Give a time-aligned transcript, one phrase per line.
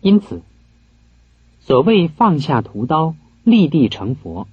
[0.00, 0.42] 因此，
[1.60, 4.48] 所谓放下屠刀，立地成佛，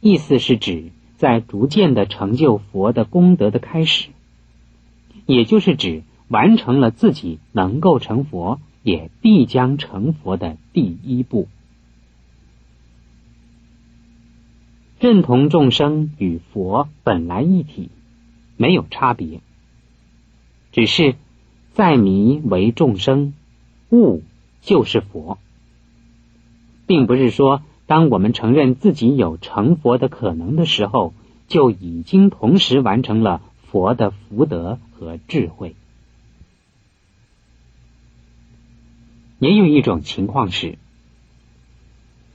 [0.00, 4.10] 意思是指在逐渐的成就佛的功德的开始，
[5.26, 11.48] 也就是指完成了自己能够成佛，也必将成佛的第一步。
[15.00, 17.88] 认同众生与佛本来一体，
[18.56, 19.40] 没有差别，
[20.72, 21.14] 只是
[21.72, 23.32] 在迷为众生，
[23.90, 24.22] 悟
[24.60, 25.38] 就是佛，
[26.86, 31.14] 并不是说当我们承认自己有成佛的可能的时候，
[31.46, 35.74] 就已经同时完成了佛的福德和智慧。
[39.38, 40.78] 也有一种情况是，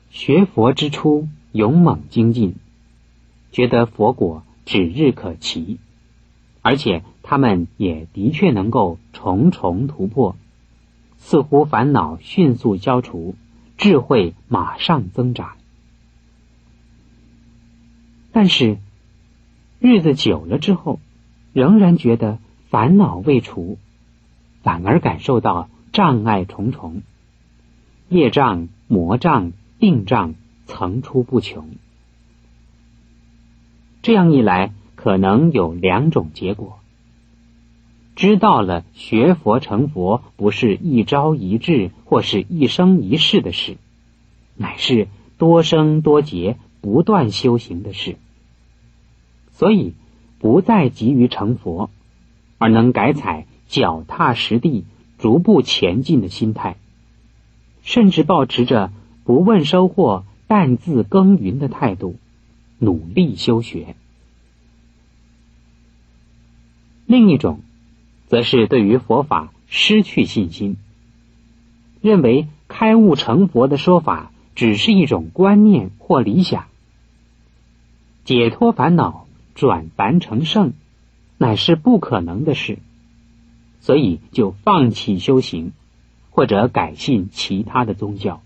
[0.10, 1.28] 学佛之初。
[1.54, 2.56] 勇猛精进，
[3.52, 5.78] 觉得佛果指日可期，
[6.64, 10.36] 而且他们也的确能够重重突破，
[11.26, 13.36] 似乎烦恼迅速消除，
[13.78, 15.54] 智慧马上增长。
[18.32, 18.78] 但是
[19.80, 21.00] 日子久了之后，
[21.54, 22.38] 仍然觉得
[22.70, 23.78] 烦恼未除，
[24.62, 27.02] 反而感受到障碍重重，
[28.10, 30.36] 业障、魔障、病障。
[30.66, 31.72] 层出不穷，
[34.02, 36.80] 这样一来，可能有两种结果：
[38.16, 43.78] 知道了学佛成佛不是一朝一日或是一生一世的事，
[44.56, 48.18] 乃是多生多劫不断修行的事，
[49.52, 49.94] 所以
[50.40, 51.90] 不再急于成佛，
[52.58, 54.86] 而能改采脚踏实地、
[55.18, 56.78] 逐步前进的心态，
[57.82, 58.92] 甚至保持着
[59.24, 60.26] 不问收获。
[60.54, 62.16] 擅自耕耘的态度，
[62.78, 63.96] 努力修学；
[67.08, 67.62] 另一种，
[68.34, 70.78] 则是对于佛法失去信心，
[72.02, 76.66] 认为开悟成佛的说法只是一种观念或理想，
[78.26, 80.74] 解脱烦恼、转凡成圣，
[81.38, 82.80] 乃是不可能的事，
[83.82, 85.72] 所以就放弃修行，
[86.32, 88.42] 或者改信其他的宗教。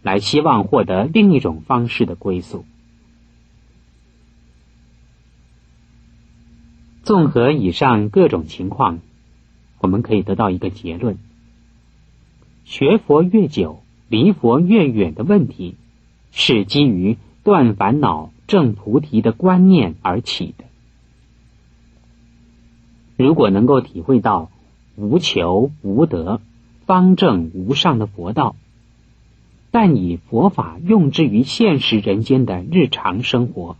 [0.00, 2.64] 来希望获得另一种方式的归宿。
[7.04, 9.00] 综合以上各种情况，
[9.78, 11.18] 我们可以得到一个结论：
[12.64, 15.76] 学佛越久，离佛越远的问题，
[16.32, 20.64] 是基于断烦恼、证菩提的观念而起的。
[23.16, 24.50] 如果能够体会到
[24.96, 26.40] 无求无得、
[26.86, 28.56] 方正无上的佛道。
[29.70, 33.76] 但以佛法用之于现实人间的日常生活，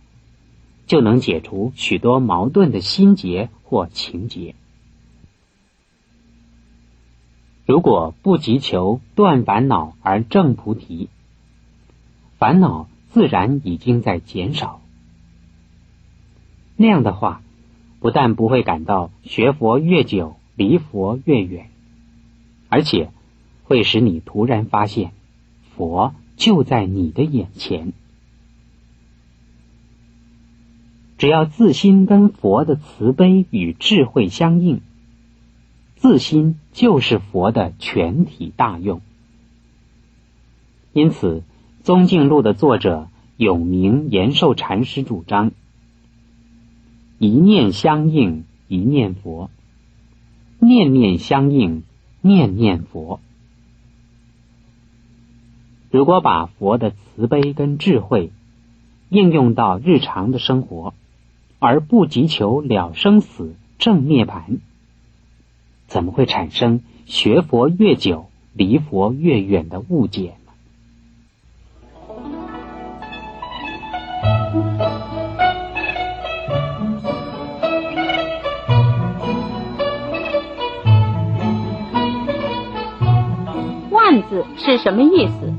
[0.87, 4.55] 就能解除许多矛盾的心结或情结。
[7.65, 11.09] 如果不急求断烦恼而证菩提，
[12.37, 14.81] 烦恼自然已经在减少。
[16.77, 17.41] 那样的话，
[17.99, 21.69] 不但不会感到学佛越久离佛越远，
[22.69, 23.09] 而且
[23.63, 25.11] 会使你突然发现。
[25.75, 27.93] 佛就在你的眼前，
[31.17, 34.81] 只要自心跟佛的慈悲与智慧相应，
[35.95, 39.01] 自心就是佛的全体大用。
[40.91, 41.43] 因此，
[41.85, 45.51] 《宗静录》的作者永明延寿禅师主张：
[47.17, 49.49] 一念相应，一念佛；
[50.59, 51.83] 念念相应，
[52.21, 53.19] 念念佛。
[55.91, 58.31] 如果把佛的慈悲跟智慧
[59.07, 60.93] 应用到日常的生活，
[61.59, 64.59] 而不急求了生死、正涅盘，
[65.87, 70.51] 怎么会产生学佛越久离佛越远的误解呢？
[83.91, 85.53] 万字是什么意思？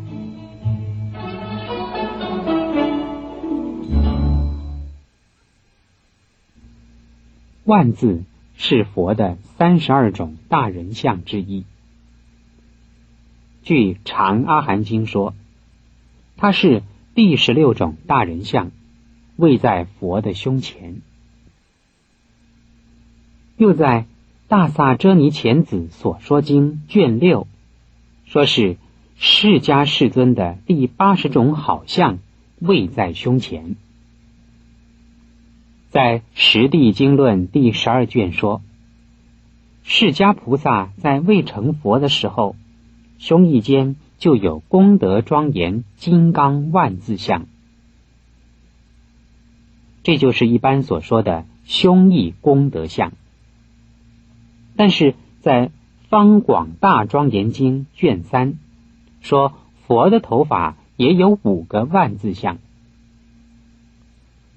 [7.67, 8.23] 万字
[8.55, 11.65] 是佛的三十二种大人相之一。
[13.65, 15.35] 据《长阿含经》说，
[16.37, 16.85] 它是
[17.17, 18.71] 第十六种大人相，
[19.35, 21.03] 位在佛的胸前。
[23.57, 24.03] 又在
[24.47, 27.49] 《大萨遮尼前子所说经》卷六，
[28.27, 28.77] 说是
[29.17, 32.21] 释迦世尊的第八十种好相，
[32.61, 33.75] 位在胸前。
[35.97, 38.61] 在《十地经论》第十二卷说，
[39.83, 42.55] 释迦菩萨在未成佛的时候，
[43.17, 47.47] 胸臆间就有功德庄严金刚万字相。
[50.03, 53.15] 这就是一般所说的胸臆功德相。
[54.77, 55.69] 但是在
[56.11, 58.59] 《方广大庄严经》卷三
[59.23, 59.55] 说，
[59.87, 62.59] 佛的头发也有五个万字相。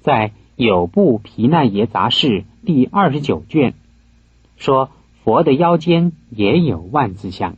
[0.01, 0.27] 在
[0.65, 3.75] 《有部毗那耶杂事》第二十九卷
[4.57, 4.91] 说，
[5.23, 7.55] 佛的腰间也有万字相。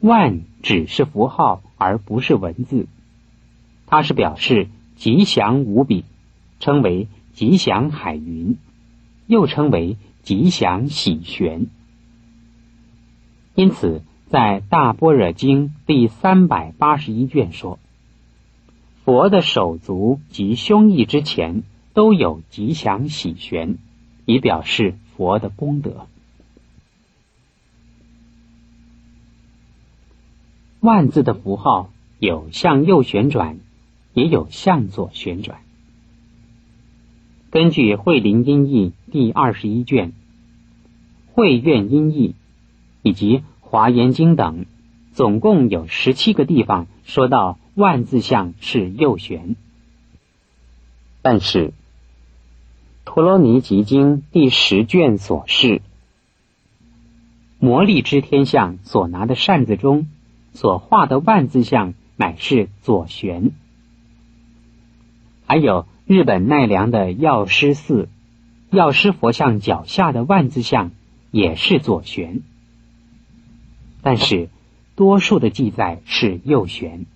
[0.00, 2.88] 万只是符号，而不是文字，
[3.86, 4.66] 它是表示
[4.96, 6.04] 吉祥无比，
[6.58, 8.56] 称为吉祥海云。
[9.28, 11.68] 又称为吉祥喜玄，
[13.54, 17.78] 因此在《大般若经》第三百八十一卷说，
[19.04, 21.62] 佛的手足及胸臆之前
[21.92, 23.76] 都有吉祥喜玄，
[24.24, 26.06] 以表示佛的功德。
[30.80, 33.58] 万字的符号有向右旋转，
[34.14, 35.58] 也有向左旋转。
[37.50, 40.12] 根据慧林音译第二十一卷、
[41.32, 42.34] 慧苑音译
[43.02, 44.64] 以及华严经等，
[45.12, 49.56] 总共有十七个地方说到万字相是右旋。
[51.22, 51.68] 但是
[53.04, 55.82] 《陀罗尼集经》第十卷所示，
[57.58, 60.06] 魔力之天象所拿的扇子中
[60.52, 63.50] 所画的万字相乃是左旋，
[65.46, 65.86] 还有。
[66.06, 68.10] 日本奈良的药师寺，
[68.68, 70.90] 药师佛像脚下的万字像
[71.30, 72.42] 也是左旋，
[74.02, 74.50] 但是
[74.96, 77.06] 多数的记载是右旋。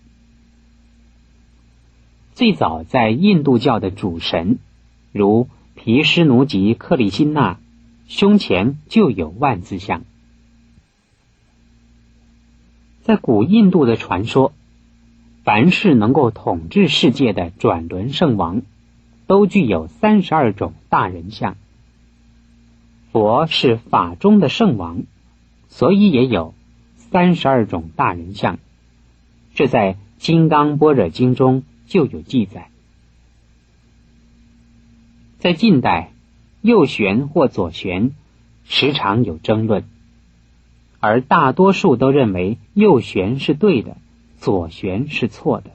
[2.38, 4.60] 最早在印度教的主神，
[5.10, 7.58] 如毗湿奴及克里辛那，
[8.06, 10.04] 胸前就有万字像。
[13.02, 14.52] 在古印度的传说，
[15.42, 18.62] 凡是能够统治世界的转轮圣王。
[19.26, 21.56] 都具有三十二种大人像。
[23.10, 25.02] 佛是法中的圣王，
[25.68, 26.54] 所以也有
[26.94, 28.60] 三十二种大人像。
[29.54, 32.70] 这在《金刚般若经》中就有记载。
[35.40, 36.12] 在近代，
[36.62, 38.12] 右旋或左旋
[38.64, 39.84] 时常有争论，
[41.00, 43.96] 而大多数都认为右旋是对的，
[44.38, 45.70] 左旋是错的。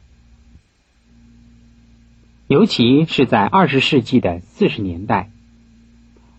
[2.47, 5.31] 尤其是在二十世纪的四十年代，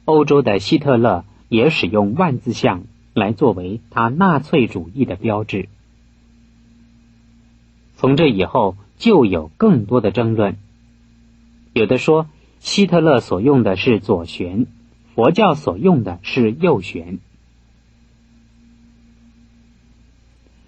[0.04, 2.84] 欧洲的希特勒也使用万字像
[3.14, 5.68] 来作为他纳粹主义的标志。
[7.96, 10.56] 从这以后，就有更多的争论。
[11.72, 12.28] 有的说
[12.60, 14.66] 希特勒所用的是左旋，
[15.14, 17.18] 佛教所用的是右旋。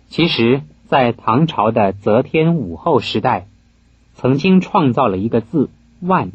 [0.08, 3.46] 其实，在唐朝的则天武后时代。
[4.18, 5.68] 曾经创造了一个字
[6.00, 6.32] “万”，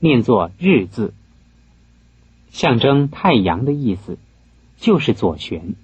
[0.00, 1.12] 念作“日”字，
[2.48, 4.16] 象征太阳的意思，
[4.78, 5.74] 就是左旋。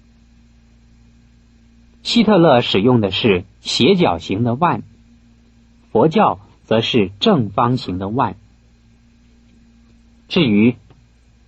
[2.02, 4.84] 希特勒使用的是斜角形的“万”，
[5.90, 8.37] 佛教则是正方形的“万”。
[10.29, 10.76] 至于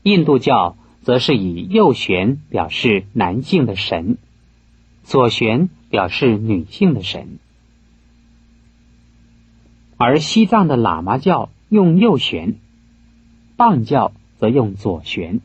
[0.03, 4.17] 印度教，则是以右旋表示男性的神，
[5.03, 7.39] 左旋表示女性的神。
[9.97, 12.55] 而西藏的喇嘛教用右旋，
[13.57, 15.41] 棒教则用左旋。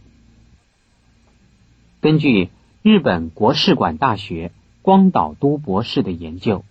[2.00, 2.50] 根据
[2.82, 6.64] 日本国士馆大学光岛都博士的研究，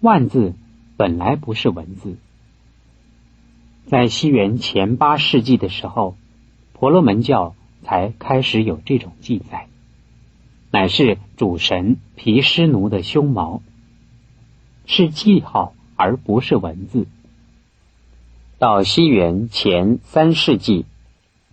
[0.00, 0.54] 万字
[0.96, 2.16] 本来不是文字，
[3.86, 6.16] 在西元前八世纪的时候，
[6.72, 9.68] 婆罗门教才开始有这种记载，
[10.70, 13.62] 乃是主神毗湿奴的胸毛，
[14.86, 15.72] 是记号。
[15.98, 17.06] 而不是文字。
[18.58, 20.84] 到西元前三世纪，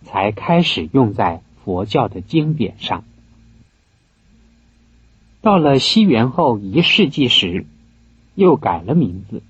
[0.02, 3.04] 才开始用在佛教的经典上。
[5.40, 7.64] 到了西元后一世纪时，
[8.34, 9.42] 又改了名字。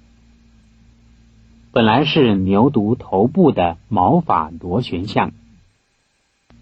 [1.72, 5.32] 本来是牛犊头部的毛发螺旋像，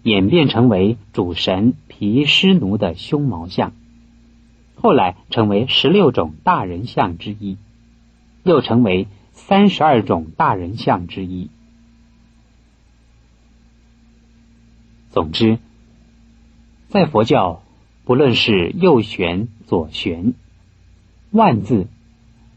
[0.01, 3.73] 演变成为主神毗湿奴的胸毛像，
[4.75, 7.57] 后来成为十六种大人像之一。
[8.45, 11.49] 又成为三十二种大人像之一。
[15.11, 15.59] 总之，
[16.89, 17.63] 在佛教，
[18.03, 20.33] 不论是右旋、左旋，
[21.31, 21.87] 万字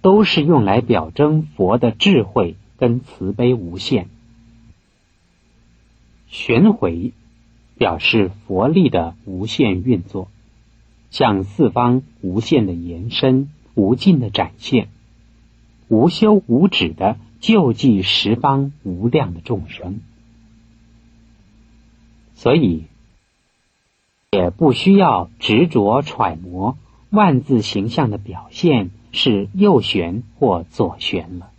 [0.07, 4.05] 都是用来表征佛的智慧跟慈悲无限；
[6.29, 7.13] 旋回
[7.77, 10.29] 表示佛力的无限运作。
[11.11, 14.91] 向四方无限的延伸，无尽的展现，
[15.89, 19.99] 无休无止的救济十方无量的众生。
[22.37, 22.85] 所以，
[24.31, 26.79] 也不需要执着揣摩
[27.11, 31.51] 万字形象的表现是右旋或左旋了。